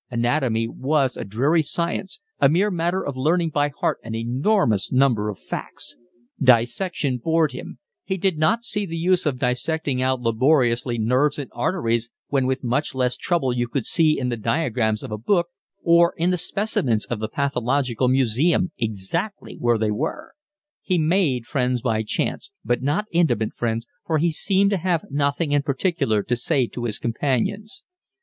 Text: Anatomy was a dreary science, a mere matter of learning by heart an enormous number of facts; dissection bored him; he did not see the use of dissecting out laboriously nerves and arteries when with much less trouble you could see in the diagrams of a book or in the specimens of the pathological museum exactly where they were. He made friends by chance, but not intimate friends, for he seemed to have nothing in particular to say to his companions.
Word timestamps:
Anatomy 0.09 0.67
was 0.67 1.15
a 1.15 1.23
dreary 1.23 1.61
science, 1.61 2.21
a 2.39 2.49
mere 2.49 2.71
matter 2.71 3.05
of 3.05 3.15
learning 3.15 3.51
by 3.51 3.67
heart 3.69 3.99
an 4.03 4.15
enormous 4.15 4.91
number 4.91 5.29
of 5.29 5.37
facts; 5.37 5.95
dissection 6.41 7.19
bored 7.19 7.51
him; 7.51 7.77
he 8.03 8.17
did 8.17 8.39
not 8.39 8.63
see 8.63 8.87
the 8.87 8.97
use 8.97 9.27
of 9.27 9.37
dissecting 9.37 10.01
out 10.01 10.19
laboriously 10.19 10.97
nerves 10.97 11.37
and 11.37 11.51
arteries 11.53 12.09
when 12.29 12.47
with 12.47 12.63
much 12.63 12.95
less 12.95 13.15
trouble 13.15 13.53
you 13.53 13.67
could 13.67 13.85
see 13.85 14.17
in 14.17 14.29
the 14.29 14.37
diagrams 14.37 15.03
of 15.03 15.11
a 15.11 15.19
book 15.19 15.49
or 15.83 16.15
in 16.17 16.31
the 16.31 16.35
specimens 16.39 17.05
of 17.05 17.19
the 17.19 17.29
pathological 17.29 18.07
museum 18.07 18.71
exactly 18.79 19.55
where 19.59 19.77
they 19.77 19.91
were. 19.91 20.33
He 20.81 20.97
made 20.97 21.45
friends 21.45 21.83
by 21.83 22.01
chance, 22.01 22.49
but 22.65 22.81
not 22.81 23.05
intimate 23.11 23.53
friends, 23.53 23.85
for 24.07 24.17
he 24.17 24.31
seemed 24.31 24.71
to 24.71 24.77
have 24.77 25.11
nothing 25.11 25.51
in 25.51 25.61
particular 25.61 26.23
to 26.23 26.35
say 26.35 26.65
to 26.65 26.85
his 26.85 26.97
companions. 26.97 27.83